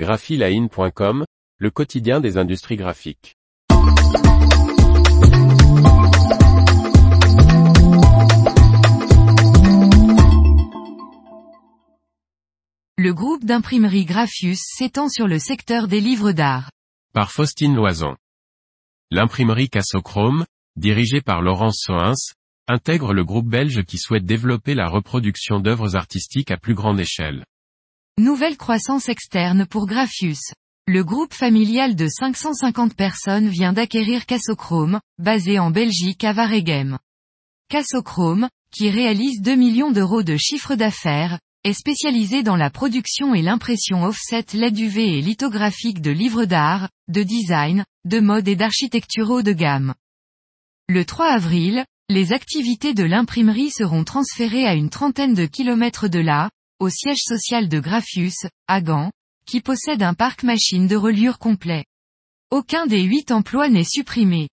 [0.00, 1.26] graphiline.com,
[1.58, 3.36] le quotidien des industries graphiques.
[12.96, 16.70] Le groupe d'imprimerie Graphius s'étend sur le secteur des livres d'art.
[17.12, 18.16] Par Faustine Loison.
[19.10, 20.46] L'imprimerie Cassochrome,
[20.76, 22.14] dirigée par Laurence Soins,
[22.68, 27.44] intègre le groupe belge qui souhaite développer la reproduction d'œuvres artistiques à plus grande échelle.
[28.20, 30.52] Nouvelle croissance externe pour Graphius.
[30.86, 36.98] Le groupe familial de 550 personnes vient d'acquérir Cassochrome, basé en Belgique à Waregem.
[37.70, 43.40] Cassochrome, qui réalise 2 millions d'euros de chiffre d'affaires, est spécialisé dans la production et
[43.40, 49.30] l'impression offset LED UV et lithographique de livres d'art, de design, de mode et d'architecture
[49.30, 49.94] haut de gamme.
[50.90, 56.18] Le 3 avril, les activités de l'imprimerie seront transférées à une trentaine de kilomètres de
[56.18, 59.12] là, au siège social de Graphius, à Gand,
[59.46, 61.84] qui possède un parc machine de reliure complet.
[62.50, 64.48] Aucun des huit emplois n'est supprimé.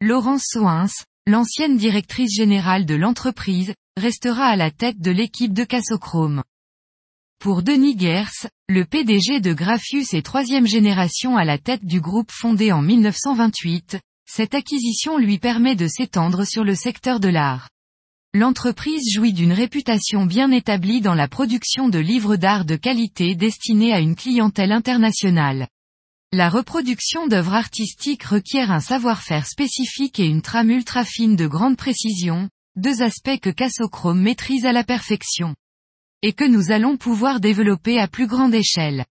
[0.00, 0.90] Laurence Soins,
[1.26, 6.42] l'ancienne directrice générale de l'entreprise, restera à la tête de l'équipe de Cassochrome.
[7.38, 12.30] Pour Denis Gers, le PDG de Graphius et troisième génération à la tête du groupe
[12.30, 17.68] fondé en 1928, cette acquisition lui permet de s'étendre sur le secteur de l'art.
[18.34, 23.92] L'entreprise jouit d'une réputation bien établie dans la production de livres d'art de qualité destinés
[23.92, 25.68] à une clientèle internationale.
[26.32, 31.76] La reproduction d'œuvres artistiques requiert un savoir-faire spécifique et une trame ultra fine de grande
[31.76, 35.54] précision, deux aspects que Cassochrome maîtrise à la perfection.
[36.22, 39.04] Et que nous allons pouvoir développer à plus grande échelle.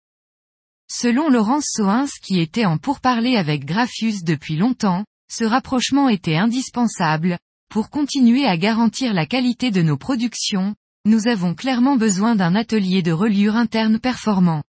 [0.91, 7.37] Selon Laurence Soins qui était en pourparler avec Graphius depuis longtemps, ce rapprochement était indispensable,
[7.71, 13.01] pour continuer à garantir la qualité de nos productions, nous avons clairement besoin d'un atelier
[13.01, 14.61] de reliure interne performant.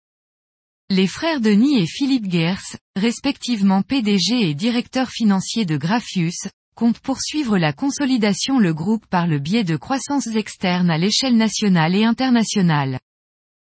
[0.88, 7.58] Les frères Denis et Philippe Gers, respectivement PDG et directeur financier de Graphius, compte poursuivre
[7.58, 13.00] la consolidation le groupe par le biais de croissances externes à l'échelle nationale et internationale.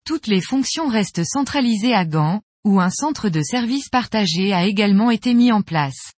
[0.04, 5.12] Toutes les fonctions restent centralisées à Gand, où un centre de services partagé a également
[5.12, 6.12] été mis en place.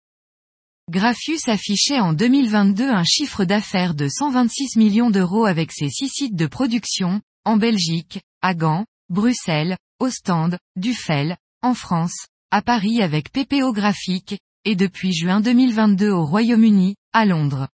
[0.89, 6.35] Graphius affichait en 2022 un chiffre d'affaires de 126 millions d'euros avec ses six sites
[6.35, 13.71] de production, en Belgique, à Gand, Bruxelles, Ostende, Duffel, en France, à Paris avec PPO
[13.71, 17.67] Graphique, et depuis juin 2022 au Royaume-Uni, à Londres.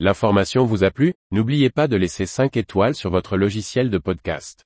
[0.00, 1.12] L'information vous a plu?
[1.30, 4.64] N'oubliez pas de laisser 5 étoiles sur votre logiciel de podcast.